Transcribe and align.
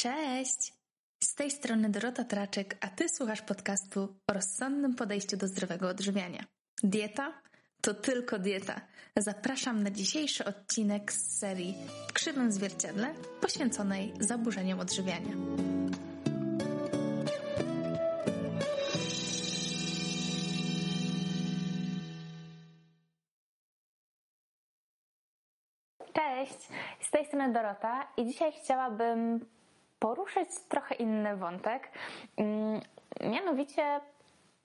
Cześć! 0.00 0.72
Z 1.24 1.34
tej 1.34 1.50
strony 1.50 1.88
Dorota 1.88 2.24
Traczek, 2.24 2.76
a 2.80 2.88
Ty 2.88 3.08
słuchasz 3.08 3.42
podcastu 3.42 4.16
o 4.30 4.32
rozsądnym 4.32 4.94
podejściu 4.94 5.36
do 5.36 5.46
zdrowego 5.48 5.88
odżywiania. 5.88 6.44
Dieta? 6.82 7.42
To 7.80 7.94
tylko 7.94 8.38
dieta. 8.38 8.80
Zapraszam 9.16 9.82
na 9.82 9.90
dzisiejszy 9.90 10.44
odcinek 10.44 11.12
z 11.12 11.38
serii 11.38 11.74
W 12.08 12.12
krzywym 12.12 12.52
zwierciadle 12.52 13.14
poświęconej 13.40 14.14
zaburzeniom 14.20 14.80
odżywiania. 14.80 15.32
Cześć, 26.12 26.68
z 27.00 27.10
tej 27.10 27.26
strony 27.26 27.52
Dorota 27.52 28.12
i 28.16 28.26
dzisiaj 28.26 28.52
chciałabym 28.62 29.40
poruszyć 29.98 30.48
trochę 30.68 30.94
inny 30.94 31.36
wątek. 31.36 31.90
Mm, 32.36 32.80
mianowicie 33.20 34.00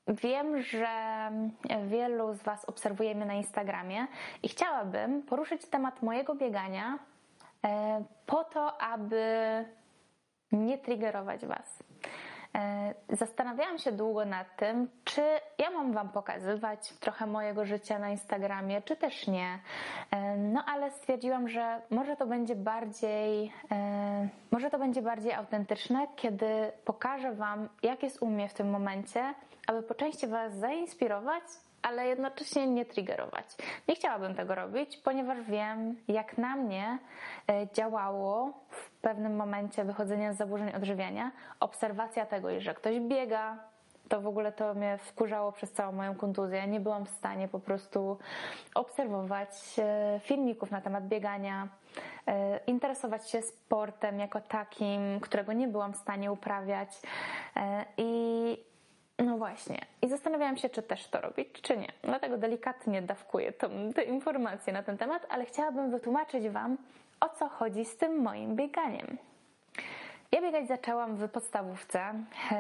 wiem, 0.08 0.62
że 0.62 0.88
wielu 1.88 2.34
z 2.34 2.44
Was 2.44 2.66
obserwuje 2.66 3.16
mnie 3.16 3.26
na 3.26 3.34
Instagramie 3.34 4.08
i 4.44 4.50
chciałabym 4.50 5.24
poruszyć 5.24 5.66
temat 5.66 6.02
mojego 6.02 6.36
biegania 6.36 7.00
e, 7.66 8.04
po 8.26 8.44
to, 8.44 8.82
aby 8.82 9.26
nie 10.52 10.78
triggerować 10.78 11.46
Was. 11.46 11.84
E, 12.56 12.94
zastanawiałam 13.10 13.78
się 13.78 13.92
długo 13.92 14.26
nad 14.26 14.56
tym, 14.58 14.90
czy 15.04 15.22
ja 15.58 15.72
mam 15.72 15.94
Wam 15.94 16.10
pokazywać 16.10 16.94
trochę 16.94 17.28
mojego 17.28 17.66
życia 17.66 18.00
na 18.00 18.10
Instagramie, 18.10 18.82
czy 18.82 18.96
też 18.96 19.28
nie. 19.28 19.60
E, 20.12 20.38
no 20.38 20.64
ale 20.66 20.92
stwierdziłam, 20.92 21.50
że 21.50 21.82
może 21.90 22.16
to 22.16 22.26
będzie 22.26 22.56
bardziej, 22.56 23.52
e, 23.72 24.28
może 24.52 24.70
to 24.70 24.80
będzie 24.80 25.02
bardziej 25.02 25.34
autentyczne, 25.34 26.08
kiedy 26.16 26.72
pokażę 26.86 27.34
Wam, 27.34 27.70
jak 27.84 28.04
jest 28.04 28.22
u 28.22 28.28
mnie 28.28 28.50
w 28.50 28.54
tym 28.54 28.70
momencie, 28.70 29.34
aby 29.68 29.84
po 29.84 29.96
części 29.96 30.28
Was 30.28 30.54
zainspirować, 30.54 31.44
ale 31.84 32.08
jednocześnie 32.08 32.68
nie 32.68 32.86
triggerować. 32.86 33.46
Nie 33.88 33.96
chciałabym 33.96 34.36
tego 34.36 34.56
robić, 34.56 34.98
ponieważ 34.98 35.42
wiem, 35.42 35.96
jak 36.08 36.38
na 36.38 36.56
mnie 36.56 36.98
działało 37.74 38.54
w 38.70 38.92
pewnym 38.92 39.36
momencie 39.36 39.86
wychodzenia 39.86 40.34
z 40.34 40.38
zaburzeń 40.38 40.76
odżywiania, 40.76 41.32
obserwacja 41.60 42.26
tego, 42.26 42.60
że 42.60 42.74
ktoś 42.74 43.00
biega, 43.00 43.58
to 44.10 44.22
w 44.22 44.28
ogóle 44.28 44.52
to 44.52 44.74
mnie 44.74 44.98
wkurzało 44.98 45.52
przez 45.52 45.72
całą 45.72 45.92
moją 45.92 46.16
kontuzję. 46.16 46.68
Nie 46.68 46.80
byłam 46.80 47.06
w 47.06 47.10
stanie 47.10 47.48
po 47.48 47.60
prostu 47.60 48.18
obserwować 48.76 49.50
e, 49.78 50.20
filmików 50.24 50.72
na 50.72 50.82
temat 50.82 51.08
biegania, 51.08 51.68
e, 52.28 52.60
interesować 52.68 53.30
się 53.30 53.42
sportem 53.42 54.20
jako 54.20 54.42
takim, 54.42 55.20
którego 55.22 55.54
nie 55.54 55.68
byłam 55.68 55.94
w 55.94 55.98
stanie 55.98 56.32
uprawiać. 56.32 56.90
E, 57.56 57.86
I 57.98 58.73
właśnie. 59.44 59.86
I 60.02 60.08
zastanawiałam 60.08 60.58
się, 60.58 60.70
czy 60.70 60.82
też 60.82 61.08
to 61.08 61.22
robić, 61.22 61.48
czy 61.62 61.78
nie. 61.78 61.88
Dlatego 62.04 62.38
delikatnie 62.38 63.02
dawkuję 63.02 63.54
te 63.96 64.04
informacje 64.04 64.74
na 64.74 64.84
ten 64.84 64.98
temat, 64.98 65.26
ale 65.30 65.46
chciałabym 65.46 65.92
wytłumaczyć 65.92 66.50
Wam, 66.50 66.78
o 67.20 67.30
co 67.30 67.50
chodzi 67.50 67.86
z 67.86 67.98
tym 67.98 68.22
moim 68.22 68.56
bieganiem. 68.56 69.18
Ja 70.32 70.42
biegać 70.42 70.68
zaczęłam 70.68 71.16
w 71.16 71.30
podstawówce. 71.30 72.14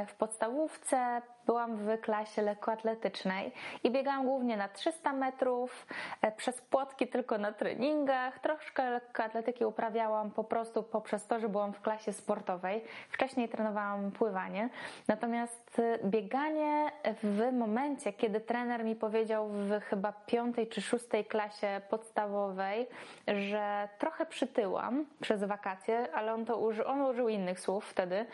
W 0.07 0.13
podstawówce 0.13 1.21
byłam 1.45 1.75
w 1.75 2.01
klasie 2.01 2.41
lekkoatletycznej 2.41 3.51
i 3.83 3.91
biegałam 3.91 4.25
głównie 4.25 4.57
na 4.57 4.67
300 4.67 5.13
metrów, 5.13 5.87
e, 6.21 6.31
przez 6.31 6.61
płotki 6.61 7.07
tylko 7.07 7.37
na 7.37 7.51
treningach. 7.51 8.39
Troszkę 8.39 8.89
lekkoatletyki 8.89 9.65
uprawiałam 9.65 10.31
po 10.31 10.43
prostu 10.43 10.83
poprzez 10.83 11.27
to, 11.27 11.39
że 11.39 11.49
byłam 11.49 11.73
w 11.73 11.81
klasie 11.81 12.13
sportowej. 12.13 12.83
Wcześniej 13.09 13.49
trenowałam 13.49 14.11
pływanie. 14.11 14.69
Natomiast 15.07 15.79
e, 15.79 15.99
bieganie 16.03 16.91
w 17.23 17.53
momencie, 17.53 18.13
kiedy 18.13 18.39
trener 18.39 18.83
mi 18.83 18.95
powiedział 18.95 19.49
w 19.49 19.81
chyba 19.81 20.13
piątej 20.25 20.67
czy 20.67 20.81
szóstej 20.81 21.25
klasie 21.25 21.81
podstawowej, 21.89 22.87
że 23.27 23.89
trochę 23.99 24.25
przytyłam 24.25 25.05
przez 25.21 25.43
wakacje, 25.43 26.07
ale 26.13 26.33
on 26.33 26.45
to 26.45 26.69
on 26.85 27.01
użył 27.01 27.29
innych 27.29 27.59
słów 27.59 27.85
wtedy, 27.85 28.25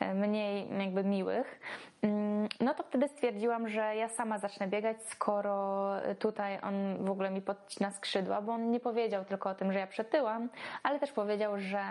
e, 0.00 0.14
mniej 0.14 0.68
jakby 0.78 1.04
miłych. 1.04 1.60
Mm, 2.02 2.48
no 2.60 2.74
to 2.74 2.82
wtedy 2.82 3.08
stwierdziłam, 3.08 3.68
że 3.68 3.96
ja 3.96 4.08
sama 4.08 4.38
zacznę 4.38 4.68
biegać, 4.68 5.02
skoro 5.02 5.90
tutaj 6.18 6.58
on 6.62 7.04
w 7.04 7.10
ogóle 7.10 7.30
mi 7.30 7.42
podcina 7.42 7.90
skrzydła, 7.90 8.42
bo 8.42 8.52
on 8.52 8.70
nie 8.70 8.80
powiedział 8.80 9.24
tylko 9.24 9.50
o 9.50 9.54
tym, 9.54 9.72
że 9.72 9.78
ja 9.78 9.86
przetyłam, 9.86 10.48
ale 10.82 10.98
też 10.98 11.12
powiedział, 11.12 11.58
że 11.58 11.82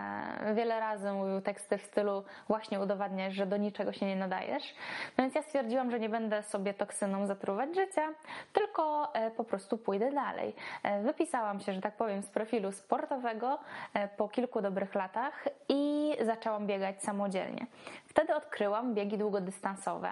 wiele 0.56 0.80
razy 0.80 1.12
mówił 1.12 1.42
teksty 1.42 1.78
w 1.78 1.84
stylu 1.84 2.24
właśnie 2.48 2.80
udowadniasz, 2.80 3.34
że 3.34 3.46
do 3.46 3.58
niczego 3.58 3.94
się 3.94 4.06
nie 4.06 4.16
nadajesz. 4.16 4.76
No 5.18 5.24
więc 5.24 5.36
ja 5.36 5.42
stwierdziłam, 5.42 5.92
że 5.92 6.00
nie 6.00 6.10
będę 6.10 6.44
sobie 6.44 6.74
toksyną 6.74 7.26
zatruwać 7.26 7.76
życia, 7.76 8.08
tylko 8.54 9.14
e, 9.14 9.32
po 9.32 9.44
prostu 9.44 9.78
pójdę 9.78 10.12
dalej. 10.12 10.56
E, 10.84 11.04
wypisałam 11.04 11.60
się, 11.60 11.74
że 11.74 11.82
tak 11.82 11.96
powiem, 11.96 12.22
z 12.22 12.30
profilu 12.30 12.72
sportowego 12.72 13.60
e, 13.94 14.08
po 14.08 14.30
kilku 14.30 14.62
dobrych 14.62 14.96
latach 14.96 15.48
i 15.70 16.14
zaczęłam 16.26 16.68
biegać 16.68 17.04
samodzielnie. 17.04 17.66
Wtedy 18.18 18.36
odkryłam 18.36 18.94
biegi 18.94 19.18
długodystansowe 19.18 20.10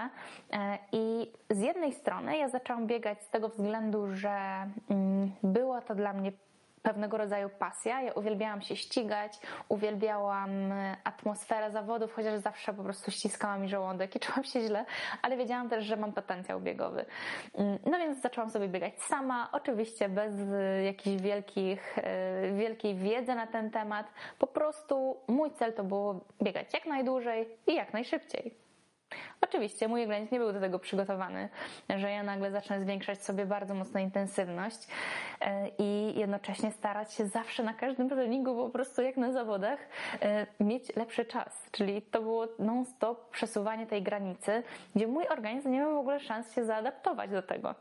e, 0.54 0.78
i 0.92 1.32
z 1.50 1.60
jednej 1.60 1.94
strony 1.94 2.38
ja 2.38 2.50
zaczęłam 2.50 2.88
biegać 2.88 3.24
z 3.24 3.30
tego 3.30 3.50
względu, 3.50 4.08
że 4.16 4.30
mm, 4.90 5.32
było 5.44 5.82
to 5.82 5.96
dla 5.96 6.14
mnie 6.14 6.32
pewnego 6.86 7.18
rodzaju 7.18 7.50
pasja. 7.50 8.02
Ja 8.02 8.14
uwielbiałam 8.14 8.62
się 8.62 8.76
ścigać, 8.76 9.40
uwielbiałam 9.70 10.72
e, 10.72 10.98
atmosferę 11.04 11.72
zawodów, 11.72 12.14
chociaż 12.14 12.40
zawsze 12.40 12.74
po 12.74 12.84
prostu 12.84 13.12
ściskała 13.12 13.58
mi 13.58 13.70
żołądek 13.70 14.16
i 14.16 14.20
czułam 14.26 14.44
się 14.44 14.62
źle, 14.62 14.86
ale 15.22 15.38
wiedziałam 15.38 15.70
też, 15.70 15.86
że 15.86 15.98
mam 15.98 16.14
potencjał 16.14 16.62
biegowy. 16.62 17.06
Mm, 17.54 17.80
no 17.86 17.98
więc 17.98 18.22
zaczęłam 18.22 18.50
sobie 18.50 18.68
biegać 18.68 19.02
sama, 19.02 19.50
oczywiście 19.52 20.10
bez 20.10 20.34
e, 20.40 20.84
jakichś 20.84 21.22
wielkich, 21.22 21.98
e, 21.98 22.52
wielkiej 22.52 22.96
wiedzy 22.96 23.36
na 23.36 23.48
ten 23.48 23.72
temat. 23.72 24.08
Po 24.40 24.48
prostu 24.48 25.18
mój 25.28 25.52
cel 25.52 25.74
to 25.74 25.84
było 25.84 26.20
biegać 26.44 26.74
jak 26.74 26.86
najdłużej 26.86 27.48
i 27.68 27.76
jak 27.76 27.94
najszybciej. 27.94 28.65
Oczywiście 29.42 29.88
mój 29.88 30.02
organizm 30.04 30.34
nie 30.34 30.40
był 30.40 30.54
do 30.54 30.60
tego 30.60 30.80
przygotowany, 30.80 31.50
że 31.98 32.12
ja 32.12 32.24
nagle 32.24 32.52
zacznę 32.52 32.82
zwiększać 32.82 33.24
sobie 33.24 33.46
bardzo 33.46 33.74
mocno 33.74 34.00
intensywność 34.00 34.88
e, 35.42 35.68
i 35.80 36.20
jednocześnie 36.20 36.72
starać 36.72 37.14
się 37.14 37.26
zawsze 37.26 37.64
na 37.64 37.74
każdym 37.74 38.10
treningu 38.10 38.56
po 38.56 38.70
prostu 38.70 39.02
jak 39.02 39.18
na 39.18 39.32
zawodach 39.32 39.80
e, 40.22 40.48
mieć 40.60 40.96
lepszy 40.96 41.26
czas. 41.26 41.70
Czyli 41.72 42.02
to 42.02 42.22
było 42.22 42.48
non-stop 42.60 43.30
przesuwanie 43.30 43.88
tej 43.88 44.04
granicy, 44.04 44.64
gdzie 44.96 45.08
mój 45.08 45.28
organizm 45.28 45.72
nie 45.72 45.80
miał 45.80 45.94
w 45.94 45.98
ogóle 45.98 46.20
szans 46.20 46.56
się 46.56 46.66
zaadaptować 46.66 47.32
do 47.32 47.42
tego. 47.42 47.76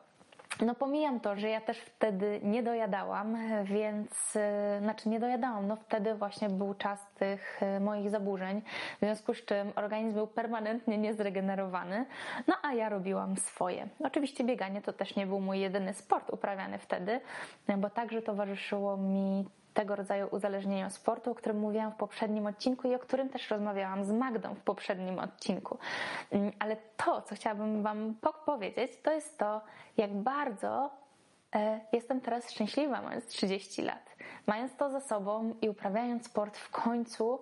No 0.60 0.75
pomijam 0.75 1.20
to, 1.20 1.37
że 1.37 1.48
ja 1.48 1.60
też 1.60 1.78
wtedy 1.78 2.41
nie 2.42 2.62
dojadałam, 2.62 3.37
więc, 3.65 4.37
y, 4.37 4.41
znaczy 4.81 5.09
nie 5.09 5.20
dojadałam, 5.20 5.66
no 5.66 5.76
wtedy 5.76 6.15
właśnie 6.15 6.48
był 6.48 6.75
czas 6.75 7.06
tych 7.15 7.60
y, 7.62 7.81
moich 7.81 8.10
zaburzeń, 8.10 8.62
w 8.97 8.98
związku 8.98 9.34
z 9.34 9.44
czym 9.44 9.72
organizm 9.76 10.14
był 10.14 10.26
permanentnie 10.26 10.98
niezregenerowany, 10.98 12.06
no 12.47 12.54
a 12.62 12.72
ja 12.72 12.88
robiłam 12.88 13.37
swoje. 13.37 13.88
Oczywiście 14.04 14.44
bieganie 14.44 14.82
to 14.82 14.93
też 14.93 15.16
nie 15.16 15.26
był 15.26 15.41
mój 15.41 15.60
jedyny 15.60 15.94
sport 15.94 16.31
uprawiany 16.31 16.78
wtedy, 16.78 17.20
bo 17.76 17.91
także 17.91 18.22
towarzyszyło 18.22 18.97
mi 18.97 19.44
tego 19.74 19.96
rodzaju 19.96 20.28
uzależnieniu 20.30 20.90
sportu, 20.90 21.30
o 21.30 21.34
którym 21.34 21.58
mówiłam 21.58 21.92
w 21.92 21.96
poprzednim 21.96 22.46
odcinku 22.46 22.88
i 22.88 22.94
o 22.94 22.98
którym 22.98 23.28
też 23.28 23.50
rozmawiałam 23.50 24.04
z 24.04 24.12
Magdą 24.12 24.54
w 24.54 24.60
poprzednim 24.60 25.18
odcinku. 25.18 25.78
Mm, 26.30 26.52
ale 26.58 26.76
to, 26.96 27.22
co 27.22 27.34
chciałabym 27.34 27.82
Wam 27.82 28.14
powiedzieć, 28.46 28.92
to 29.02 29.12
jest 29.12 29.38
to, 29.38 29.60
jak 29.96 30.14
bardzo 30.14 30.90
e, 31.54 31.80
jestem 31.92 32.20
teraz 32.20 32.50
szczęśliwa, 32.50 33.02
mając 33.02 33.26
30 33.26 33.82
lat. 33.82 34.16
Mając 34.46 34.76
to 34.76 34.90
za 34.90 35.00
sobą 35.00 35.54
i 35.62 35.68
uprawiając 35.68 36.26
sport 36.26 36.56
w 36.56 36.70
końcu 36.70 37.38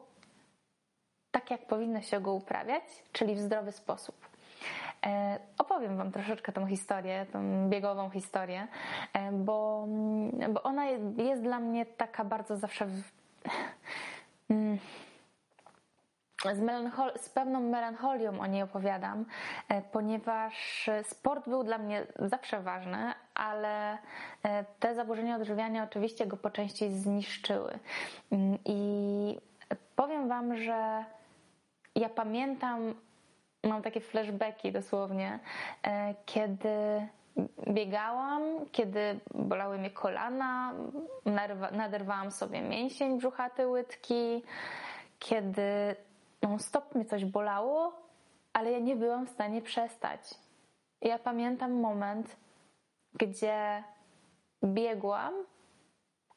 tak, 1.31 1.51
jak 1.51 1.67
powinno 1.67 2.03
się 2.03 2.21
go 2.21 2.33
uprawiać, 2.33 2.85
czyli 3.13 3.35
w 3.35 3.41
zdrowy 3.41 3.73
sposób. 3.73 4.32
E, 5.07 5.39
opowiem 5.59 5.97
Wam 5.97 6.13
troszeczkę 6.13 6.53
tą 6.53 6.67
historię, 6.67 7.27
tą 7.33 7.69
biegową 7.69 8.11
historię, 8.11 8.69
e, 9.13 9.33
bo, 9.33 9.87
bo 10.51 10.63
ona 10.63 10.85
jest 11.17 11.43
dla 11.43 11.61
mnie 11.61 11.87
taka 11.87 12.25
bardzo 12.25 12.57
zawsze. 12.57 12.87
W... 12.87 13.03
Mm, 14.51 14.79
z, 16.45 16.61
melanchol- 16.61 17.19
z, 17.19 17.29
pewną 17.29 17.61
melancholią 17.61 18.41
o 18.41 18.47
niej 18.47 18.63
opowiadam, 18.63 19.25
e, 19.69 19.83
ponieważ 19.83 20.91
sport 21.03 21.49
był 21.49 21.65
dla 21.65 21.79
mnie 21.79 22.07
zawsze 22.19 22.61
ważny, 22.61 23.13
ale 23.35 23.99
te 24.81 24.95
zaburzenia 24.95 25.37
odżywiania 25.37 25.85
oczywiście 25.85 26.27
go 26.27 26.37
po 26.37 26.51
części 26.51 26.91
zniszczyły. 26.91 27.79
Mm, 28.33 28.59
I 28.65 29.39
powiem 29.97 30.29
Wam, 30.29 30.57
że 30.57 31.05
ja 31.95 32.09
pamiętam 32.09 32.95
mam 33.65 33.83
takie 33.83 34.01
flashbacki 34.01 34.73
dosłownie, 34.73 35.39
e, 35.83 36.15
kiedy 36.27 37.07
biegałam, 37.69 38.43
kiedy 38.73 39.21
bolały 39.35 39.79
mnie 39.79 39.91
kolana, 39.91 40.75
naderwałam 41.73 42.31
sobie 42.31 42.63
mięsień 42.63 43.19
brzuchaty 43.19 43.69
łydki, 43.69 44.43
kiedy 45.19 45.97
non-stop 46.43 46.95
mnie 46.95 47.05
coś 47.05 47.25
bolało, 47.25 47.93
ale 48.53 48.73
ja 48.73 48.79
nie 48.79 48.97
byłam 48.97 49.27
w 49.27 49.31
stanie 49.31 49.63
przestać. 49.63 50.21
Ja 51.01 51.19
pamiętam 51.19 51.73
moment, 51.73 52.37
gdzie 53.15 53.85
biegłam, 54.65 55.35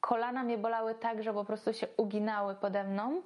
kolana 0.02 0.44
mnie 0.44 0.58
bolały 0.58 0.96
tak, 0.96 1.24
że 1.24 1.34
po 1.34 1.46
prostu 1.46 1.74
się 1.74 1.88
uginały 1.98 2.56
pode 2.56 2.84
mną, 2.84 3.22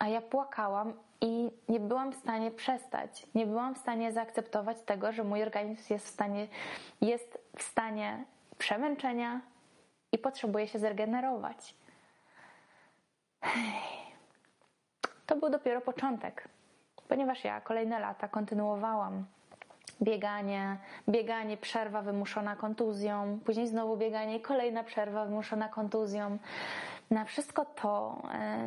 a 0.00 0.08
ja 0.08 0.20
płakałam 0.20 0.92
i 1.20 1.50
nie 1.68 1.80
byłam 1.80 2.12
w 2.12 2.16
stanie 2.16 2.50
przestać. 2.50 3.26
Nie 3.34 3.46
byłam 3.46 3.74
w 3.74 3.78
stanie 3.78 4.12
zaakceptować 4.12 4.80
tego, 4.82 5.12
że 5.12 5.24
mój 5.24 5.42
organizm 5.42 5.92
jest 5.92 6.06
w 6.06 6.10
stanie, 6.10 6.48
jest 7.00 7.38
w 7.56 7.62
stanie 7.62 8.24
przemęczenia 8.58 9.40
i 10.12 10.18
potrzebuje 10.18 10.68
się 10.68 10.78
zregenerować. 10.78 11.74
To 15.26 15.36
był 15.36 15.50
dopiero 15.50 15.80
początek, 15.80 16.48
ponieważ 17.08 17.44
ja 17.44 17.60
kolejne 17.60 18.00
lata 18.00 18.28
kontynuowałam 18.28 19.24
bieganie, 20.02 20.76
bieganie, 21.08 21.56
przerwa 21.56 22.02
wymuszona 22.02 22.56
kontuzją, 22.56 23.38
później 23.44 23.68
znowu 23.68 23.96
bieganie 23.96 24.40
kolejna 24.40 24.84
przerwa 24.84 25.24
wymuszona 25.24 25.68
kontuzją. 25.68 26.38
Na 27.12 27.24
wszystko 27.24 27.64
to 27.64 28.22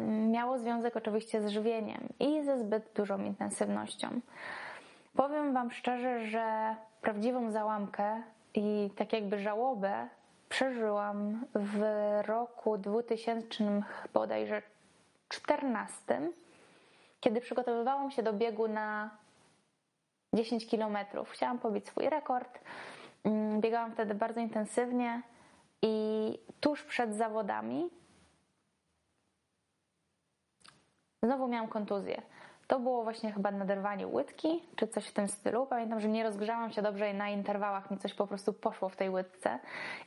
miało 0.08 0.60
związek 0.60 0.96
oczywiście 0.98 1.42
z 1.42 1.48
żywieniem 1.48 2.10
i 2.20 2.44
ze 2.44 2.58
zbyt 2.58 2.92
dużą 2.96 3.24
intensywnością. 3.24 4.08
Powiem 5.16 5.54
Wam 5.54 5.72
szczerze, 5.72 6.26
że 6.26 6.76
prawdziwą 7.02 7.52
załamkę 7.52 8.22
i 8.54 8.90
tak 8.96 9.14
jakby 9.14 9.40
żałobę 9.40 10.08
przeżyłam 10.50 11.46
w 11.56 11.84
roku 12.26 12.78
2000 12.78 13.84
bodajże 14.14 14.62
14, 15.30 16.22
kiedy 17.20 17.42
przygotowywałam 17.42 18.12
się 18.12 18.24
do 18.24 18.34
biegu 18.34 18.68
na 18.68 19.10
10 20.34 20.68
kilometrów. 20.68 21.30
Chciałam 21.30 21.60
pobić 21.60 21.88
swój 21.88 22.10
rekord. 22.10 22.60
Mm, 23.24 23.62
biegałam 23.62 23.92
wtedy 23.92 24.16
bardzo 24.16 24.40
intensywnie 24.40 25.22
i 25.82 26.38
tuż 26.60 26.84
przed 26.84 27.16
zawodami 27.16 27.90
znowu 31.26 31.48
miałam 31.48 31.68
kontuzję. 31.68 32.22
To 32.68 32.80
było 32.80 33.04
właśnie 33.04 33.32
chyba 33.32 33.52
naderwanie 33.52 34.08
łydki, 34.08 34.64
czy 34.76 34.88
coś 34.88 35.08
w 35.08 35.14
tym 35.14 35.28
stylu. 35.28 35.66
Pamiętam, 35.66 36.00
że 36.00 36.08
nie 36.08 36.24
rozgrzałam 36.24 36.72
się 36.72 36.82
dobrze 36.82 37.12
i 37.12 37.14
na 37.14 37.30
interwałach 37.30 37.92
mi 37.92 37.98
coś 37.98 38.14
po 38.14 38.28
prostu 38.28 38.54
poszło 38.54 38.90
w 38.90 38.96
tej 38.96 39.10
łydce 39.10 39.60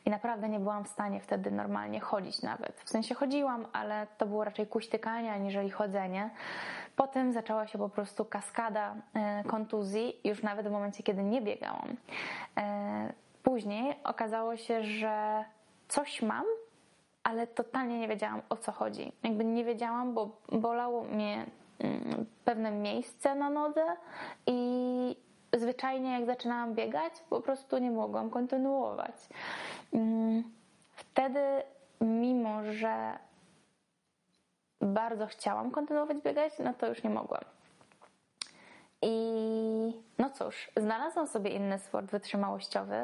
i 0.04 0.10
naprawdę 0.10 0.48
nie 0.48 0.60
byłam 0.60 0.84
w 0.84 0.88
stanie 0.88 1.20
wtedy 1.20 1.50
normalnie 1.50 2.00
chodzić 2.00 2.42
nawet. 2.42 2.80
W 2.84 2.90
sensie 2.90 3.14
chodziłam, 3.14 3.66
ale 3.72 4.06
to 4.18 4.26
było 4.26 4.44
raczej 4.44 4.66
kuśtykanie 4.66 5.32
aniżeli 5.32 5.70
chodzenie. 5.70 6.30
Potem 6.96 7.32
zaczęła 7.32 7.66
się 7.66 7.78
po 7.78 7.88
prostu 7.88 8.24
kaskada 8.24 8.94
e, 9.14 9.44
kontuzji, 9.44 10.20
już 10.24 10.42
nawet 10.42 10.68
w 10.68 10.70
momencie, 10.70 11.02
kiedy 11.02 11.22
nie 11.22 11.40
biegałam. 11.40 11.96
E, 12.56 13.12
później 13.42 13.94
okazało 14.04 14.56
się, 14.56 14.84
że 14.84 15.44
coś 15.88 16.22
mam, 16.22 16.44
ale 17.28 17.46
totalnie 17.46 17.98
nie 17.98 18.08
wiedziałam 18.08 18.42
o 18.48 18.56
co 18.56 18.72
chodzi. 18.72 19.12
Jakby 19.22 19.44
nie 19.44 19.64
wiedziałam, 19.64 20.14
bo 20.14 20.30
bolało 20.52 21.04
mnie 21.04 21.46
mm, 21.78 22.26
pewne 22.44 22.70
miejsce 22.70 23.34
na 23.34 23.50
nodze 23.50 23.84
i 24.46 25.16
zwyczajnie 25.56 26.12
jak 26.12 26.26
zaczynałam 26.26 26.74
biegać, 26.74 27.12
po 27.30 27.40
prostu 27.40 27.78
nie 27.78 27.90
mogłam 27.90 28.30
kontynuować. 28.30 29.14
Mm, 29.92 30.42
wtedy, 30.90 31.40
mimo 32.00 32.72
że 32.72 33.18
bardzo 34.80 35.26
chciałam 35.26 35.70
kontynuować 35.70 36.16
biegać, 36.16 36.52
no 36.58 36.74
to 36.74 36.86
już 36.86 37.02
nie 37.02 37.10
mogłam. 37.10 37.42
I 39.02 39.12
no 40.18 40.30
cóż, 40.30 40.70
znalazłam 40.76 41.26
sobie 41.26 41.50
inny 41.50 41.78
sport 41.78 42.10
wytrzymałościowy. 42.10 42.94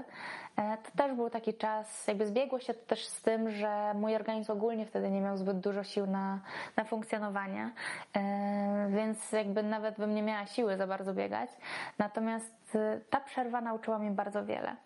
E, 0.57 0.77
to 0.77 0.91
też 0.97 1.13
był 1.13 1.31
taki 1.31 1.55
czas, 1.55 2.07
jakby 2.07 2.27
zbiegło 2.27 2.61
się 2.61 2.75
to 2.75 2.87
też 2.87 3.07
z 3.07 3.23
tym, 3.23 3.51
że 3.51 3.95
mój 3.95 4.17
organizm 4.17 4.53
ogólnie 4.53 4.87
wtedy 4.87 5.11
nie 5.11 5.21
miał 5.21 5.37
zbyt 5.37 5.61
dużo 5.61 5.85
sił 5.85 6.07
na, 6.07 6.41
na 6.77 6.85
funkcjonowanie, 6.85 7.71
e, 8.17 8.89
więc 8.91 9.33
jakby 9.33 9.63
nawet 9.63 9.97
bym 9.97 10.15
nie 10.15 10.23
miała 10.23 10.47
siły 10.47 10.77
za 10.77 10.87
bardzo 10.87 11.15
biegać. 11.15 11.51
Natomiast 11.99 12.77
e, 12.77 13.01
ta 13.11 13.21
przerwa 13.21 13.61
nauczyła 13.61 13.99
mnie 13.99 14.11
bardzo 14.11 14.45
wiele. 14.45 14.77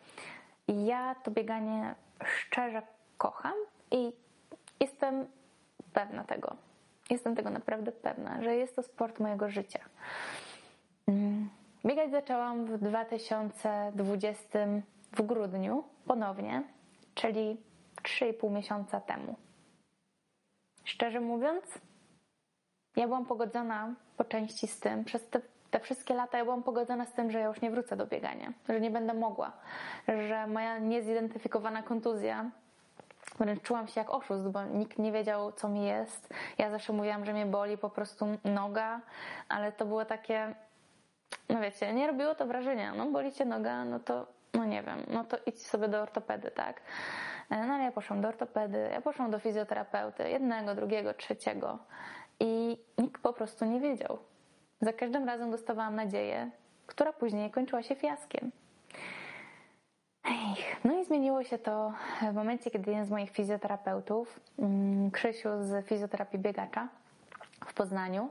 I 0.69 0.87
ja 0.87 1.15
to 1.15 1.31
bieganie 1.31 1.95
szczerze 2.25 2.83
kocham 3.19 3.55
i 3.91 4.13
jestem 4.81 5.27
pewna 5.93 6.25
tego. 6.25 6.57
Jestem 7.11 7.37
tego 7.37 7.51
naprawdę 7.51 7.93
pewna, 7.93 8.43
że 8.43 8.57
jest 8.57 8.77
to 8.77 8.83
sport 8.83 9.21
mojego 9.21 9.51
życia. 9.51 9.81
Biegać 11.89 12.11
zaczęłam 12.11 12.67
w 12.67 12.79
2020 12.79 14.59
w 15.13 15.23
grudniu 15.23 15.85
ponownie, 16.07 16.63
czyli 17.15 17.57
3,5 18.03 18.51
miesiąca 18.51 19.01
temu. 19.01 19.37
Szczerze 20.85 21.21
mówiąc, 21.21 21.65
ja 22.97 23.07
byłam 23.07 23.27
pogodzona 23.27 23.95
po 24.17 24.25
części 24.25 24.67
z 24.67 24.81
tym, 24.81 25.05
przez 25.05 25.29
te, 25.29 25.41
te, 25.71 25.81
wszystkie 25.81 26.15
lata 26.15 26.39
ja 26.39 26.45
byłam 26.45 26.63
pogodzona 26.63 27.07
z 27.07 27.13
tym, 27.13 27.31
że 27.31 27.39
ja 27.39 27.47
już 27.47 27.61
nie 27.61 27.71
wrócę 27.71 27.97
do 27.97 28.07
biegania, 28.07 28.53
że 28.69 28.81
nie 28.81 28.91
będę 28.91 29.15
mogła, 29.15 29.53
że 30.09 30.47
moja 30.47 30.79
niezidentyfikowana 30.79 31.83
kontuzja 31.83 32.51
wręcz 33.39 33.63
czułam 33.63 33.89
się 33.89 34.01
jak 34.01 34.11
oszust, 34.11 34.49
bo 34.49 34.65
nikt 34.65 34.99
nie 34.99 35.13
wiedział, 35.13 35.53
co 35.53 35.69
mi 35.69 35.87
jest. 35.87 36.35
Ja 36.59 36.71
zawsze 36.71 36.93
mówiłam, 36.93 37.25
że 37.25 37.33
mnie 37.33 37.47
boli 37.47 37.79
po 37.79 37.91
prostu 37.91 38.27
noga, 38.45 39.01
ale 39.49 39.73
to 39.73 39.87
było 39.87 40.05
takie, 40.05 40.55
no 41.49 41.61
wiecie, 41.61 41.93
nie 41.93 42.07
robiło 42.07 42.35
to 42.35 42.47
wrażenia. 42.47 42.95
No 42.95 43.07
boli 43.07 43.33
cię 43.33 43.45
noga, 43.45 43.85
no 43.85 44.01
to, 44.01 44.27
no 44.55 44.65
nie 44.65 44.83
wiem, 44.83 45.03
no 45.11 45.25
to 45.25 45.37
idź 45.47 45.67
sobie 45.67 45.89
do 45.89 46.03
ortopedy, 46.03 46.51
tak? 46.51 46.81
E, 47.51 47.67
no 47.67 47.75
ale 47.75 47.85
ja 47.85 47.93
poszłam 47.93 48.21
do 48.21 48.29
ortopedy, 48.29 48.89
ja 48.93 49.01
poszłam 49.01 49.31
do 49.31 49.39
fizjoterapeuty, 49.39 50.31
jednego, 50.31 50.75
drugiego, 50.75 51.15
trzeciego 51.15 51.79
i 52.41 52.79
nikt 52.99 53.23
po 53.23 53.33
prostu 53.33 53.65
nie 53.65 53.81
wiedział. 53.81 54.19
Za 54.81 54.93
każdym 54.93 55.27
razem 55.27 55.51
dostawałam 55.51 55.95
nadzieję, 55.95 56.51
która 56.87 57.13
później 57.13 57.51
kończyła 57.51 57.83
się 57.83 57.95
fiaskiem. 57.95 58.51
No 60.85 61.01
i 61.01 61.05
zmieniło 61.05 61.45
się 61.45 61.59
to 61.59 61.93
w 62.33 62.35
momencie, 62.35 62.71
kiedy 62.71 62.91
jeden 62.91 63.07
z 63.07 63.11
moich 63.11 63.31
fizjoterapeutów, 63.31 64.41
mm, 64.59 65.11
Krzysiu 65.11 65.49
z 65.61 65.87
fizjoterapii 65.87 66.39
biegacza 66.39 66.89
w 67.67 67.75
Poznaniu, 67.75 68.29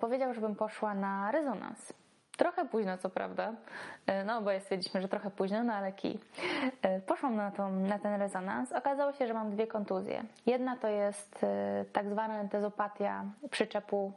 powiedział, 0.00 0.34
żebym 0.34 0.54
poszła 0.54 0.94
na 0.94 1.30
rezonans. 1.30 1.92
Trochę 2.36 2.64
późno, 2.64 2.98
co 2.98 3.10
prawda, 3.10 3.52
e, 4.06 4.24
no 4.24 4.42
bo 4.42 4.50
stwierdziliśmy, 4.60 5.02
że 5.02 5.08
trochę 5.08 5.30
późno, 5.30 5.64
no 5.64 5.72
ale 5.72 5.92
kij. 5.92 6.18
E, 6.82 7.00
poszłam 7.00 7.36
na, 7.36 7.50
tą, 7.50 7.72
na 7.72 7.98
ten 7.98 8.20
rezonans. 8.20 8.72
Okazało 8.72 9.12
się, 9.12 9.26
że 9.26 9.34
mam 9.34 9.50
dwie 9.50 9.66
kontuzje. 9.66 10.24
Jedna 10.46 10.76
to 10.76 10.88
jest 10.88 11.46
tak 11.92 12.10
zwana 12.10 12.40
entezopatia 12.40 13.24
przyczepu 13.50 14.12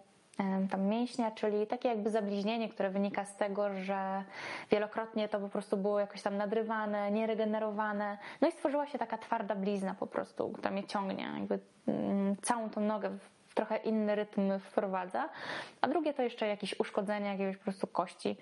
tam 0.71 0.81
mięśnia, 0.81 1.31
czyli 1.31 1.67
takie 1.67 1.89
jakby 1.89 2.09
zabliźnienie, 2.09 2.69
które 2.69 2.89
wynika 2.89 3.25
z 3.25 3.35
tego, 3.35 3.73
że 3.73 4.23
wielokrotnie 4.71 5.29
to 5.29 5.39
po 5.39 5.49
prostu 5.49 5.77
było 5.77 5.99
jakoś 5.99 6.21
tam 6.21 6.37
nadrywane, 6.37 7.11
nieregenerowane, 7.11 8.17
no 8.41 8.47
i 8.47 8.51
stworzyła 8.51 8.87
się 8.87 8.97
taka 8.97 9.17
twarda 9.17 9.55
blizna 9.55 9.95
po 9.99 10.07
prostu, 10.07 10.49
która 10.49 10.71
mnie 10.71 10.83
ciągnie, 10.83 11.29
jakby 11.39 11.59
mm, 11.87 12.35
całą 12.41 12.69
tą 12.69 12.81
nogę 12.81 13.17
trochę 13.57 13.77
inny 13.77 14.15
rytm 14.15 14.59
wprowadza, 14.59 15.29
a 15.81 15.87
drugie 15.87 16.13
to 16.13 16.21
jeszcze 16.21 16.47
jakieś 16.47 16.79
uszkodzenie 16.79 17.29
jakiegoś 17.29 17.57
po 17.57 17.63
prostu 17.63 17.87
kości, 17.87 18.37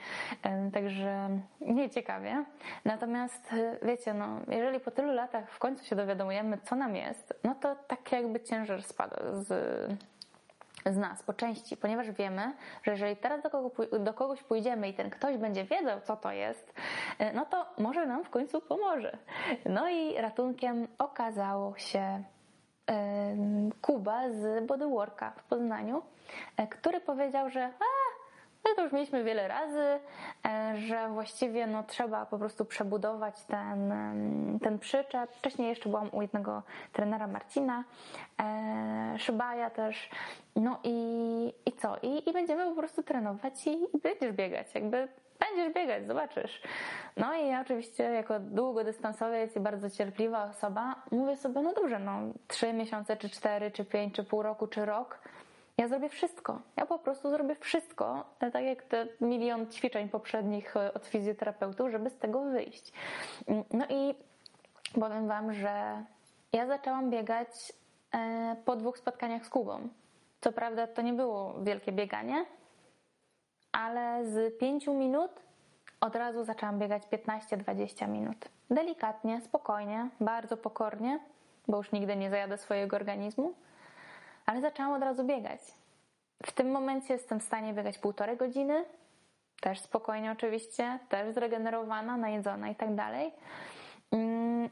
także 0.74 1.30
nie 1.62 1.90
ciekawie. 1.90 2.46
Natomiast 2.86 3.56
wiecie, 3.82 4.14
no, 4.14 4.40
jeżeli 4.48 4.80
po 4.80 4.92
tylu 4.92 5.14
latach 5.14 5.52
w 5.52 5.60
końcu 5.60 5.86
się 5.86 5.96
dowiadujemy, 5.96 6.58
co 6.64 6.76
nam 6.76 6.96
jest, 6.96 7.34
no 7.44 7.56
to 7.56 7.76
tak 7.76 8.12
jakby 8.12 8.40
ciężar 8.40 8.84
spada 8.84 9.18
z 9.34 9.54
z 10.86 10.98
nas 10.98 11.24
po 11.24 11.34
części, 11.34 11.78
ponieważ 11.78 12.12
wiemy, 12.12 12.54
że 12.84 12.92
jeżeli 12.92 13.16
teraz 13.16 13.42
do, 13.42 13.50
kogo, 13.50 14.00
do 14.00 14.14
kogoś 14.14 14.44
pójdziemy 14.44 14.90
i 14.90 14.94
ten 14.94 15.10
ktoś 15.10 15.38
będzie 15.38 15.64
wiedział, 15.64 16.02
co 16.02 16.18
to 16.18 16.32
jest, 16.32 16.74
e, 17.20 17.34
no 17.34 17.46
to 17.46 17.66
może 17.78 18.06
nam 18.06 18.24
w 18.24 18.30
końcu 18.30 18.62
pomoże. 18.62 19.18
No 19.66 19.90
i 19.90 20.22
ratunkiem 20.22 20.88
okazało 20.98 21.78
się 21.78 22.24
Kuba 23.82 24.30
z 24.30 24.66
Bodyworka 24.66 25.32
w 25.32 25.44
Poznaniu, 25.44 26.02
e, 26.58 26.68
który 26.68 27.02
powiedział, 27.02 27.50
że 27.50 27.72
a, 28.66 28.70
my 28.70 28.76
to 28.76 28.84
już 28.84 28.92
mieliśmy 28.92 29.24
wiele 29.24 29.48
razy, 29.48 30.00
e, 30.46 30.78
że 30.78 31.10
właściwie 31.10 31.68
no, 31.68 31.84
trzeba 31.84 32.26
po 32.26 32.38
prostu 32.38 32.66
przebudować 32.66 33.44
ten, 33.44 33.94
ten 34.62 34.80
przyczep. 34.80 35.32
Wcześniej 35.32 35.70
jeszcze 35.70 35.90
byłam 35.90 36.10
u 36.12 36.22
jednego 36.22 36.64
trenera 36.94 37.28
Marcina, 37.28 37.84
e, 38.40 39.16
Szybaja 39.20 39.70
też. 39.70 40.10
No 40.56 40.80
i, 40.84 41.54
i 41.66 41.72
co? 41.72 41.98
I, 42.02 42.30
I 42.30 42.34
będziemy 42.34 42.66
po 42.70 42.76
prostu 42.76 43.04
trenować 43.04 43.68
i, 43.68 43.84
i 43.98 43.98
będziesz 44.04 44.32
biegać. 44.32 44.76
Jakby 44.76 45.08
będziesz 45.40 45.74
biegać, 45.74 46.08
zobaczysz. 46.08 46.62
No 47.18 47.34
i 47.34 47.48
ja 47.48 47.62
oczywiście 47.62 48.04
jako 48.04 48.40
długodystansowiec 48.40 49.56
i 49.56 49.60
bardzo 49.60 49.90
cierpliwa 49.90 50.44
osoba 50.44 50.96
mówię 51.12 51.38
sobie, 51.38 51.62
no 51.62 51.74
dobrze, 51.74 52.00
no 52.00 52.20
trzy 52.48 52.74
miesiące, 52.74 53.18
czy 53.18 53.30
cztery, 53.30 53.72
czy 53.72 53.86
pięć, 53.86 54.16
czy 54.16 54.24
pół 54.24 54.42
roku, 54.42 54.68
czy 54.68 54.86
rok, 54.86 55.20
ja 55.78 55.88
zrobię 55.88 56.10
wszystko. 56.10 56.62
Ja 56.78 56.86
po 56.86 57.00
prostu 57.00 57.30
zrobię 57.30 57.56
wszystko, 57.56 58.26
tak 58.40 58.64
jak 58.64 58.84
te 58.84 59.08
milion 59.22 59.68
ćwiczeń 59.68 60.10
poprzednich 60.10 60.78
e, 60.78 60.94
od 60.94 61.06
fizjoterapeutów, 61.06 61.92
żeby 61.92 62.10
z 62.10 62.18
tego 62.18 62.42
wyjść. 62.44 62.92
Mm, 63.48 63.64
no 63.74 63.86
i 63.90 64.16
powiem 65.00 65.28
Wam, 65.28 65.54
że 65.54 66.04
ja 66.54 66.68
zaczęłam 66.68 67.10
biegać 67.10 67.74
e, 68.12 68.56
po 68.66 68.76
dwóch 68.76 68.98
spotkaniach 68.98 69.46
z 69.46 69.50
Kubą. 69.50 69.90
Co 70.42 70.52
prawda 70.52 70.88
to 70.88 71.02
nie 71.02 71.14
było 71.14 71.64
wielkie 71.64 71.92
bieganie, 71.92 72.46
ale 73.72 74.26
z 74.26 74.58
pięciu 74.58 74.94
minut 74.94 75.32
od 76.02 76.16
razu 76.16 76.44
zaczęłam 76.44 76.80
biegać 76.80 77.04
15-20 77.04 78.08
minut. 78.08 78.50
Delikatnie, 78.70 79.42
spokojnie, 79.42 80.10
bardzo 80.20 80.58
pokornie, 80.58 81.20
bo 81.68 81.78
już 81.78 81.92
nigdy 81.92 82.16
nie 82.16 82.30
zajadę 82.30 82.58
swojego 82.58 82.96
organizmu 82.96 83.54
ale 84.46 84.62
zaczęłam 84.62 84.94
od 84.94 85.02
razu 85.02 85.24
biegać. 85.24 85.60
W 86.46 86.52
tym 86.52 86.72
momencie 86.72 87.14
jestem 87.14 87.40
w 87.40 87.44
stanie 87.44 87.74
biegać 87.74 87.98
półtorej 87.98 88.38
godziny, 88.38 88.86
też 89.62 89.80
spokojnie 89.80 90.32
oczywiście, 90.32 91.00
też 91.10 91.34
zregenerowana, 91.34 92.18
najedzona 92.18 92.70
i 92.70 92.76
tak 92.76 92.96
dalej. 92.96 93.32
Mm, 94.12 94.70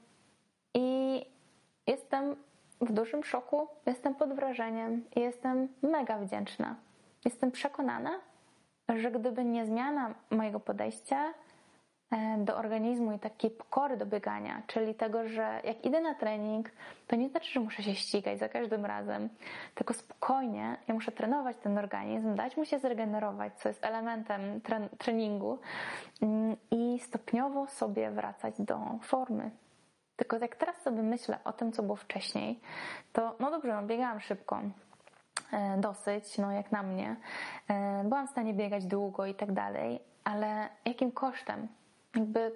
I 0.73 1.25
jestem 1.87 2.35
w 2.81 2.91
dużym 2.91 3.23
szoku, 3.23 3.67
jestem 3.85 4.15
pod 4.15 4.33
wrażeniem 4.33 5.05
i 5.15 5.19
jestem 5.19 5.67
mega 5.81 6.17
wdzięczna. 6.17 6.75
Jestem 7.25 7.51
przekonana, 7.51 8.19
że 8.95 9.11
gdyby 9.11 9.45
nie 9.45 9.65
zmiana 9.65 10.13
mojego 10.29 10.59
podejścia, 10.59 11.33
do 12.37 12.57
organizmu 12.57 13.11
i 13.13 13.19
takiej 13.19 13.51
pokory 13.51 13.97
do 13.97 14.05
biegania, 14.05 14.61
czyli 14.67 14.95
tego, 14.95 15.27
że 15.27 15.61
jak 15.63 15.85
idę 15.85 16.01
na 16.01 16.15
trening, 16.15 16.71
to 17.07 17.15
nie 17.15 17.29
znaczy, 17.29 17.51
że 17.51 17.59
muszę 17.59 17.83
się 17.83 17.95
ścigać 17.95 18.39
za 18.39 18.49
każdym 18.49 18.85
razem, 18.85 19.29
tylko 19.75 19.93
spokojnie 19.93 20.77
ja 20.87 20.93
muszę 20.93 21.11
trenować 21.11 21.57
ten 21.57 21.77
organizm, 21.77 22.35
dać 22.35 22.57
mu 22.57 22.65
się 22.65 22.79
zregenerować, 22.79 23.53
co 23.53 23.69
jest 23.69 23.85
elementem 23.85 24.61
treningu 24.97 25.59
mm, 26.21 26.55
i 26.71 26.99
stopniowo 26.99 27.67
sobie 27.67 28.11
wracać 28.11 28.53
do 28.59 28.79
formy. 29.01 29.51
Tylko 30.15 30.37
jak 30.37 30.55
teraz 30.55 30.81
sobie 30.81 31.03
myślę 31.03 31.37
o 31.43 31.53
tym, 31.53 31.71
co 31.71 31.83
było 31.83 31.95
wcześniej, 31.95 32.59
to 33.13 33.35
no 33.39 33.51
dobrze, 33.51 33.73
no 33.73 33.83
biegałam 33.83 34.19
szybko, 34.19 34.61
e, 35.53 35.77
dosyć, 35.77 36.37
no 36.37 36.51
jak 36.51 36.71
na 36.71 36.83
mnie. 36.83 37.15
E, 37.67 38.03
byłam 38.03 38.27
w 38.27 38.31
stanie 38.31 38.53
biegać 38.53 38.85
długo 38.85 39.25
i 39.25 39.35
tak 39.35 39.51
dalej, 39.51 39.99
ale 40.23 40.69
jakim 40.85 41.11
kosztem? 41.11 41.67
Jakby 42.15 42.51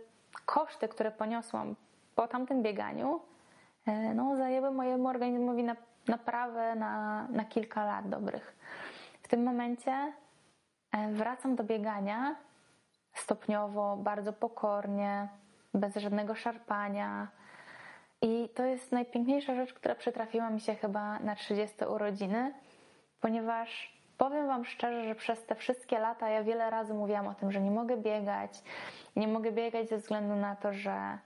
koszty, 0.45 0.87
które 0.87 1.11
poniosłam 1.11 1.75
po 2.15 2.27
tamtym 2.27 2.63
bieganiu, 2.63 3.21
e, 3.85 4.13
no, 4.13 4.35
zajęły 4.35 4.71
mojemu 4.71 5.07
organizmowi 5.07 5.63
na, 5.63 5.75
naprawę 6.07 6.75
na, 6.75 7.27
na 7.27 7.45
kilka 7.45 7.85
lat 7.85 8.09
dobrych. 8.09 8.55
W 9.23 9.27
tym 9.27 9.43
momencie 9.43 10.13
e, 10.91 11.11
wracam 11.11 11.55
do 11.55 11.63
biegania 11.63 12.35
stopniowo, 13.13 13.97
bardzo 13.97 14.33
pokornie, 14.33 15.27
bez 15.73 15.95
żadnego 15.95 16.35
szarpania. 16.35 17.27
I 18.21 18.49
to 18.55 18.65
jest 18.65 18.91
najpiękniejsza 18.91 19.55
rzecz, 19.55 19.73
która 19.73 19.95
przytrafiła 19.95 20.49
mi 20.49 20.59
się 20.59 20.75
chyba 20.75 21.19
na 21.19 21.35
30 21.35 21.85
urodziny, 21.85 22.53
ponieważ 23.21 23.96
Powiem 24.17 24.47
Wam 24.47 24.65
szczerze, 24.65 25.03
że 25.03 25.15
przez 25.15 25.45
te 25.45 25.55
wszystkie 25.55 25.99
lata 25.99 26.29
ja 26.29 26.43
wiele 26.43 26.69
razy 26.69 26.93
mówiłam 26.93 27.27
o 27.27 27.33
tym, 27.33 27.51
że 27.51 27.61
nie 27.61 27.71
mogę 27.71 27.97
biegać. 27.97 28.63
Nie 29.15 29.27
mogę 29.27 29.51
biegać 29.51 29.89
ze 29.89 29.97
względu 29.97 30.35
na 30.35 30.55
to, 30.55 30.73
że 30.73 31.17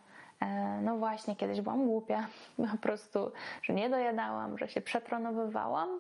e, 0.42 0.80
no 0.82 0.98
właśnie, 0.98 1.36
kiedyś 1.36 1.62
byłam 1.62 1.86
głupia, 1.86 2.28
po 2.72 2.78
prostu, 2.78 3.32
że 3.62 3.74
nie 3.74 3.90
dojadałam, 3.90 4.58
że 4.58 4.68
się 4.68 4.82
przetronowywałam. 4.82 6.00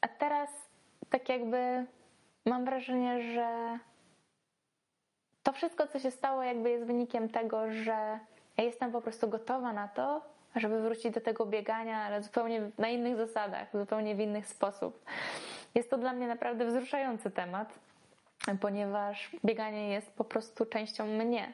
A 0.00 0.08
teraz 0.08 0.50
tak 1.10 1.28
jakby 1.28 1.86
mam 2.46 2.64
wrażenie, 2.64 3.22
że 3.22 3.78
to 5.42 5.52
wszystko, 5.52 5.86
co 5.86 5.98
się 5.98 6.10
stało, 6.10 6.42
jakby 6.42 6.70
jest 6.70 6.84
wynikiem 6.84 7.28
tego, 7.28 7.72
że 7.72 8.18
ja 8.56 8.64
jestem 8.64 8.92
po 8.92 9.00
prostu 9.00 9.28
gotowa 9.28 9.72
na 9.72 9.88
to, 9.88 10.22
żeby 10.58 10.82
wrócić 10.82 11.14
do 11.14 11.20
tego 11.20 11.46
biegania, 11.46 12.02
ale 12.02 12.22
zupełnie 12.22 12.70
na 12.78 12.88
innych 12.88 13.16
zasadach, 13.16 13.68
zupełnie 13.74 14.14
w 14.14 14.20
inny 14.20 14.42
sposób. 14.42 15.04
Jest 15.74 15.90
to 15.90 15.98
dla 15.98 16.12
mnie 16.12 16.26
naprawdę 16.26 16.66
wzruszający 16.66 17.30
temat, 17.30 17.78
ponieważ 18.60 19.30
bieganie 19.44 19.88
jest 19.88 20.10
po 20.10 20.24
prostu 20.24 20.66
częścią 20.66 21.06
mnie. 21.06 21.52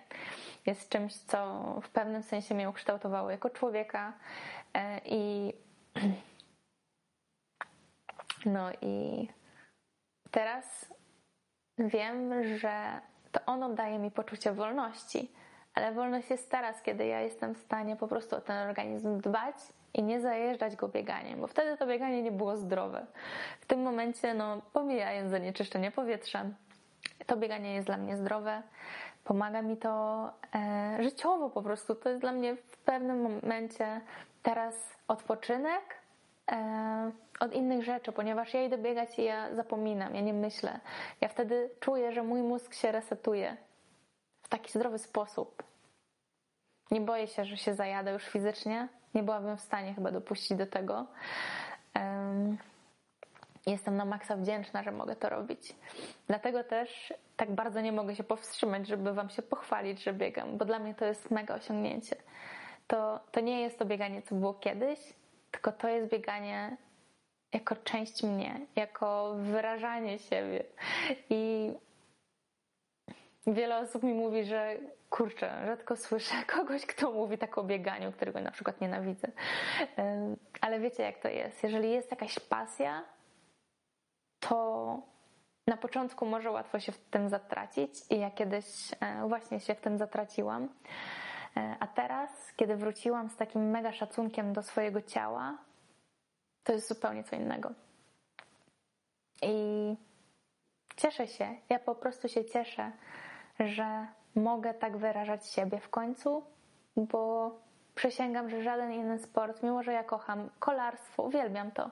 Jest 0.66 0.88
czymś, 0.88 1.14
co 1.14 1.62
w 1.82 1.88
pewnym 1.88 2.23
sensie 2.23 2.54
mnie 2.54 2.68
ukształtowało 2.68 3.30
jako 3.30 3.50
człowieka 3.50 4.12
e, 4.75 5.00
i 5.04 5.52
no 8.46 8.70
i 8.82 9.28
teraz 10.30 10.94
wiem, 11.78 12.44
że 12.58 13.00
to 13.32 13.40
ono 13.46 13.68
daje 13.68 13.99
mi 13.99 14.11
poczucie 14.11 14.52
wolności 14.52 15.32
ale 15.75 15.93
wolność 15.93 16.31
jest 16.31 16.50
teraz, 16.50 16.83
kiedy 16.83 17.07
ja 17.07 17.21
jestem 17.21 17.54
w 17.54 17.59
stanie 17.59 17.97
po 17.97 18.09
prostu 18.09 18.37
o 18.37 18.40
ten 18.40 18.69
organizm 18.69 19.21
dbać 19.21 19.57
i 19.95 20.02
nie 20.02 20.21
zajeżdżać 20.21 20.76
go 20.76 20.88
bieganiem, 20.88 21.40
bo 21.40 21.47
wtedy 21.47 21.76
to 21.76 21.87
bieganie 21.87 22.23
nie 22.23 22.33
było 22.33 22.57
zdrowe. 22.57 23.07
W 23.61 23.66
tym 23.66 23.83
momencie, 23.83 24.35
no, 24.35 24.62
pomijając 24.73 25.31
zanieczyszczenie 25.31 25.90
powietrza, 25.90 26.45
to 27.26 27.37
bieganie 27.37 27.75
jest 27.75 27.87
dla 27.87 27.97
mnie 27.97 28.16
zdrowe, 28.16 28.62
pomaga 29.25 29.62
mi 29.62 29.76
to 29.76 30.25
e, 30.54 30.97
życiowo 31.02 31.50
po 31.50 31.62
prostu. 31.62 31.95
To 31.95 32.09
jest 32.09 32.21
dla 32.21 32.33
mnie 32.33 32.57
w 32.57 32.76
pewnym 32.76 33.23
momencie 33.23 34.00
teraz 34.43 34.75
odpoczynek 35.09 35.83
e, 36.52 37.11
od 37.40 37.52
innych 37.52 37.85
rzeczy, 37.85 38.12
ponieważ 38.12 38.54
ja 38.54 38.64
idę 38.64 38.78
biegać 38.78 39.19
i 39.19 39.25
ja 39.25 39.54
zapominam, 39.54 40.14
ja 40.14 40.21
nie 40.21 40.33
myślę. 40.33 40.81
Ja 41.21 41.28
wtedy 41.28 41.71
czuję, 41.81 42.12
że 42.12 42.23
mój 42.23 42.43
mózg 42.43 42.75
się 42.75 42.93
resetuje 42.93 43.57
taki 44.54 44.73
zdrowy 44.73 44.99
sposób. 44.99 45.62
Nie 46.90 47.00
boję 47.00 47.26
się, 47.26 47.44
że 47.44 47.56
się 47.56 47.75
zajadę 47.75 48.12
już 48.12 48.25
fizycznie. 48.25 48.88
Nie 49.14 49.23
byłabym 49.23 49.56
w 49.56 49.61
stanie 49.61 49.94
chyba 49.94 50.11
dopuścić 50.11 50.58
do 50.58 50.66
tego. 50.66 51.06
Jestem 53.66 53.96
na 53.96 54.04
maksa 54.04 54.37
wdzięczna, 54.37 54.82
że 54.82 54.92
mogę 54.92 55.16
to 55.16 55.28
robić. 55.28 55.75
Dlatego 56.26 56.64
też 56.64 57.14
tak 57.37 57.54
bardzo 57.54 57.80
nie 57.80 57.92
mogę 57.92 58.16
się 58.16 58.25
powstrzymać, 58.25 58.88
żeby 58.88 59.12
Wam 59.12 59.30
się 59.30 59.42
pochwalić, 59.42 60.02
że 60.02 60.12
biegam, 60.12 60.58
bo 60.58 60.64
dla 60.64 60.78
mnie 60.78 60.94
to 60.94 61.04
jest 61.04 61.30
mega 61.30 61.54
osiągnięcie. 61.54 62.16
To, 62.87 63.20
to 63.32 63.40
nie 63.40 63.61
jest 63.61 63.78
to 63.78 63.84
bieganie, 63.84 64.23
co 64.23 64.34
było 64.34 64.54
kiedyś, 64.54 64.99
tylko 65.50 65.73
to 65.73 65.88
jest 65.88 66.11
bieganie 66.11 66.76
jako 67.52 67.76
część 67.76 68.23
mnie, 68.23 68.61
jako 68.76 69.34
wyrażanie 69.34 70.18
siebie. 70.18 70.64
I 71.30 71.73
Wiele 73.46 73.78
osób 73.78 74.02
mi 74.02 74.14
mówi, 74.14 74.44
że 74.44 74.76
kurczę, 75.10 75.62
rzadko 75.66 75.96
słyszę 75.96 76.34
kogoś, 76.56 76.86
kto 76.86 77.12
mówi 77.12 77.38
tak 77.38 77.58
o 77.58 77.64
bieganiu, 77.64 78.12
którego 78.12 78.40
na 78.40 78.50
przykład 78.50 78.80
nienawidzę. 78.80 79.28
Ale 80.60 80.80
wiecie, 80.80 81.02
jak 81.02 81.18
to 81.18 81.28
jest. 81.28 81.62
Jeżeli 81.62 81.90
jest 81.90 82.10
jakaś 82.10 82.38
pasja, 82.38 83.02
to 84.40 85.14
na 85.66 85.76
początku 85.76 86.26
może 86.26 86.50
łatwo 86.50 86.80
się 86.80 86.92
w 86.92 86.98
tym 86.98 87.28
zatracić 87.28 87.90
i 88.10 88.18
ja 88.18 88.30
kiedyś 88.30 88.64
e, 89.00 89.28
właśnie 89.28 89.60
się 89.60 89.74
w 89.74 89.80
tym 89.80 89.98
zatraciłam. 89.98 90.68
E, 91.56 91.76
a 91.80 91.86
teraz, 91.86 92.30
kiedy 92.56 92.76
wróciłam 92.76 93.30
z 93.30 93.36
takim 93.36 93.70
mega 93.70 93.92
szacunkiem 93.92 94.52
do 94.52 94.62
swojego 94.62 95.02
ciała, 95.02 95.58
to 96.64 96.72
jest 96.72 96.88
zupełnie 96.88 97.24
co 97.24 97.36
innego. 97.36 97.70
I 99.42 99.96
cieszę 100.96 101.26
się, 101.26 101.56
ja 101.68 101.78
po 101.78 101.94
prostu 101.94 102.28
się 102.28 102.44
cieszę, 102.44 102.92
że 103.61 104.06
mogę 104.34 104.75
tak 104.75 104.96
wyrażać 104.96 105.46
siebie 105.46 105.80
w 105.80 105.88
końcu, 105.88 106.44
bo 106.96 107.50
przysięgam, 107.94 108.50
że 108.50 108.62
żaden 108.62 108.92
inny 108.92 109.18
sport, 109.18 109.62
mimo 109.62 109.82
że 109.82 109.92
ja 109.92 110.04
kocham 110.04 110.50
kolarstwo, 110.58 111.23
uwielbiam 111.23 111.70
to, 111.70 111.90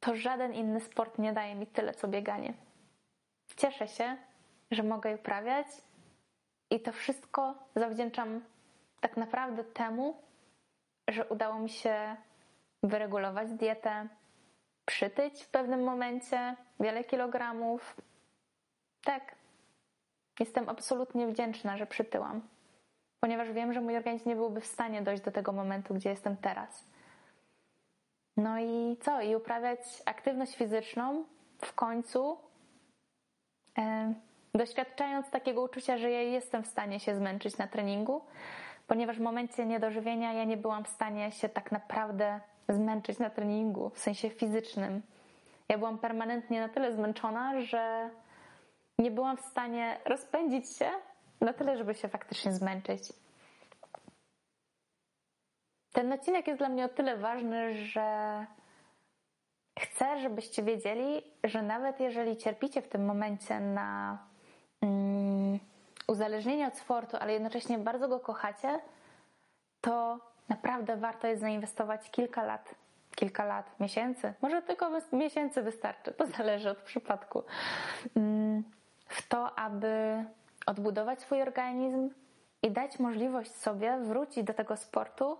to 0.00 0.14
żaden 0.14 0.54
inny 0.54 0.80
sport 0.80 1.18
nie 1.18 1.32
daje 1.32 1.54
mi 1.54 1.66
tyle 1.66 1.94
co 1.94 2.08
bieganie. 2.08 2.54
Cieszę 3.56 3.88
się, 3.88 4.16
że 4.70 4.82
mogę 4.82 5.10
je 5.10 5.16
uprawiać 5.16 5.66
i 6.70 6.80
to 6.80 6.92
wszystko 6.92 7.54
zawdzięczam 7.76 8.40
tak 9.00 9.16
naprawdę 9.16 9.64
temu, 9.64 10.16
że 11.08 11.24
udało 11.24 11.58
mi 11.58 11.68
się 11.68 12.16
wyregulować 12.82 13.52
dietę, 13.52 14.08
przytyć 14.84 15.42
w 15.42 15.48
pewnym 15.48 15.84
momencie 15.84 16.56
wiele 16.80 17.04
kilogramów. 17.04 17.96
Tak, 19.04 19.34
Jestem 20.40 20.68
absolutnie 20.68 21.26
wdzięczna, 21.26 21.76
że 21.76 21.86
przytyłam, 21.86 22.40
ponieważ 23.20 23.52
wiem, 23.52 23.72
że 23.72 23.80
mój 23.80 23.96
organizm 23.96 24.28
nie 24.28 24.36
byłby 24.36 24.60
w 24.60 24.66
stanie 24.66 25.02
dojść 25.02 25.22
do 25.22 25.30
tego 25.30 25.52
momentu, 25.52 25.94
gdzie 25.94 26.10
jestem 26.10 26.36
teraz. 26.36 26.84
No 28.36 28.58
i 28.58 28.96
co? 29.00 29.20
I 29.20 29.36
uprawiać 29.36 29.80
aktywność 30.06 30.56
fizyczną 30.56 31.24
w 31.64 31.74
końcu, 31.74 32.38
e, 33.78 34.14
doświadczając 34.54 35.30
takiego 35.30 35.62
uczucia, 35.62 35.98
że 35.98 36.10
ja 36.10 36.22
jestem 36.22 36.62
w 36.62 36.66
stanie 36.66 37.00
się 37.00 37.14
zmęczyć 37.14 37.58
na 37.58 37.66
treningu, 37.66 38.20
ponieważ 38.86 39.18
w 39.18 39.22
momencie 39.22 39.66
niedożywienia 39.66 40.32
ja 40.32 40.44
nie 40.44 40.56
byłam 40.56 40.84
w 40.84 40.88
stanie 40.88 41.32
się 41.32 41.48
tak 41.48 41.72
naprawdę 41.72 42.40
zmęczyć 42.68 43.18
na 43.18 43.30
treningu, 43.30 43.90
w 43.90 43.98
sensie 43.98 44.30
fizycznym. 44.30 45.02
Ja 45.68 45.78
byłam 45.78 45.98
permanentnie 45.98 46.60
na 46.60 46.68
tyle 46.68 46.92
zmęczona, 46.92 47.60
że 47.60 48.10
nie 49.00 49.10
byłam 49.10 49.36
w 49.36 49.40
stanie 49.40 50.00
rozpędzić 50.04 50.76
się 50.76 50.90
na 51.40 51.52
tyle, 51.52 51.76
żeby 51.76 51.94
się 51.94 52.08
faktycznie 52.08 52.52
zmęczyć. 52.52 53.12
Ten 55.92 56.12
odcinek 56.12 56.46
jest 56.46 56.60
dla 56.60 56.68
mnie 56.68 56.84
o 56.84 56.88
tyle 56.88 57.16
ważny, 57.16 57.74
że 57.74 58.46
chcę, 59.78 60.20
żebyście 60.20 60.62
wiedzieli, 60.62 61.22
że 61.44 61.62
nawet 61.62 62.00
jeżeli 62.00 62.36
cierpicie 62.36 62.82
w 62.82 62.88
tym 62.88 63.04
momencie 63.04 63.60
na 63.60 64.18
mm, 64.82 65.58
uzależnienie 66.06 66.66
od 66.66 66.78
sportu, 66.78 67.16
ale 67.20 67.32
jednocześnie 67.32 67.78
bardzo 67.78 68.08
go 68.08 68.20
kochacie, 68.20 68.80
to 69.80 70.18
naprawdę 70.48 70.96
warto 70.96 71.26
jest 71.26 71.40
zainwestować 71.40 72.10
kilka 72.10 72.42
lat, 72.42 72.74
kilka 73.14 73.44
lat, 73.44 73.80
miesięcy, 73.80 74.34
może 74.42 74.62
tylko 74.62 74.90
miesięcy 75.12 75.62
wystarczy, 75.62 76.12
to 76.12 76.26
zależy 76.26 76.70
od 76.70 76.78
przypadku, 76.78 77.42
mm, 78.16 78.64
w 79.10 79.28
to, 79.28 79.58
aby 79.58 80.24
odbudować 80.66 81.20
swój 81.20 81.42
organizm 81.42 82.10
i 82.62 82.70
dać 82.70 82.98
możliwość 82.98 83.54
sobie 83.54 83.98
wrócić 83.98 84.44
do 84.44 84.54
tego 84.54 84.76
sportu, 84.76 85.38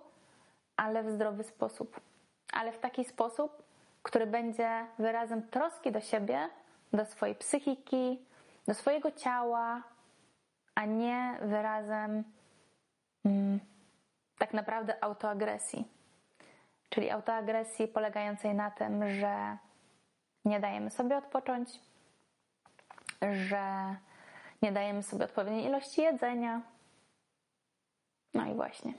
ale 0.77 1.03
w 1.03 1.11
zdrowy 1.11 1.45
sposób. 1.45 2.01
Ale 2.53 2.73
w 2.73 2.79
taki 2.79 3.05
sposób, 3.05 3.63
który 4.03 4.27
będzie 4.27 4.87
wyrazem 4.99 5.43
troski 5.49 5.93
do 5.93 6.01
siebie, 6.01 6.49
do 6.93 7.05
swojej 7.05 7.35
psychiki, 7.35 8.19
do 8.67 8.75
swojego 8.75 9.13
ciała, 9.13 9.83
a 10.75 10.85
nie 10.85 11.39
wyrazem 11.43 12.25
mm, 13.25 13.61
tak 14.39 14.53
naprawdę 14.53 15.05
autoagresji. 15.05 15.89
Czyli 16.89 17.11
autoagresji 17.11 17.89
polegającej 17.89 18.55
na 18.55 18.71
tym, 18.71 19.11
że 19.11 19.57
nie 20.45 20.61
dajemy 20.61 20.91
sobie 20.91 21.17
odpocząć, 21.17 21.81
że 23.23 23.97
nie 24.63 24.73
dajemy 24.73 25.03
sobie 25.03 25.25
odpowiedniej 25.25 25.65
ilości 25.65 26.03
jedzenia. 26.03 26.61
No 28.35 28.47
i 28.47 28.55
właśnie. 28.55 28.95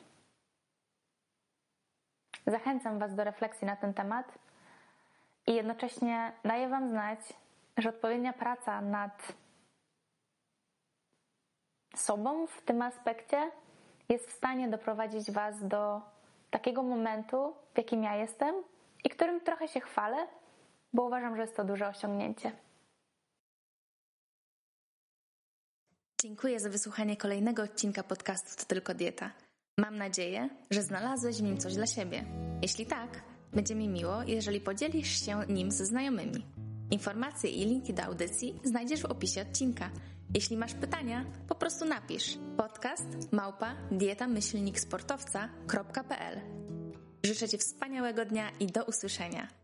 Zachęcam 2.47 2.99
Was 2.99 3.15
do 3.15 3.23
refleksji 3.23 3.67
na 3.67 3.75
ten 3.75 3.93
temat 3.93 4.39
i 5.47 5.53
jednocześnie 5.53 6.31
daję 6.45 6.69
Wam 6.69 6.89
znać, 6.89 7.19
że 7.77 7.89
odpowiednia 7.89 8.33
praca 8.33 8.81
nad 8.81 9.33
sobą 11.95 12.47
w 12.47 12.61
tym 12.61 12.81
aspekcie 12.81 13.51
jest 14.09 14.29
w 14.29 14.31
stanie 14.31 14.69
doprowadzić 14.69 15.31
Was 15.31 15.67
do 15.67 16.01
takiego 16.49 16.83
momentu, 16.83 17.55
w 17.73 17.77
jakim 17.77 18.03
ja 18.03 18.15
jestem 18.15 18.55
i 19.03 19.09
którym 19.09 19.41
trochę 19.41 19.67
się 19.67 19.79
chwalę, 19.79 20.27
bo 20.93 21.03
uważam, 21.03 21.35
że 21.35 21.41
jest 21.41 21.55
to 21.55 21.63
duże 21.63 21.87
osiągnięcie. 21.87 22.51
Dziękuję 26.21 26.59
za 26.59 26.69
wysłuchanie 26.69 27.17
kolejnego 27.17 27.63
odcinka 27.63 28.03
podcastu 28.03 28.49
To 28.57 28.65
Tylko 28.65 28.93
Dieta. 28.93 29.31
Mam 29.77 29.97
nadzieję, 29.97 30.49
że 30.71 30.83
znalazłeś 30.83 31.37
w 31.37 31.41
nim 31.41 31.57
coś 31.57 31.73
dla 31.73 31.87
siebie. 31.87 32.25
Jeśli 32.61 32.85
tak, 32.85 33.23
będzie 33.53 33.75
mi 33.75 33.89
miło, 33.89 34.23
jeżeli 34.23 34.59
podzielisz 34.59 35.25
się 35.25 35.41
nim 35.49 35.71
ze 35.71 35.85
znajomymi. 35.85 36.45
Informacje 36.91 37.49
i 37.49 37.65
linki 37.65 37.93
do 37.93 38.03
audycji 38.03 38.59
znajdziesz 38.63 39.01
w 39.01 39.05
opisie 39.05 39.41
odcinka. 39.41 39.89
Jeśli 40.33 40.57
masz 40.57 40.73
pytania, 40.73 41.25
po 41.47 41.55
prostu 41.55 41.85
napisz 41.85 42.37
podcast 42.57 43.31
małpa 43.31 43.75
dietamyślniksportowca.pl 43.91 46.41
Życzę 47.25 47.49
Ci 47.49 47.57
wspaniałego 47.57 48.25
dnia 48.25 48.51
i 48.59 48.67
do 48.67 48.83
usłyszenia. 48.83 49.60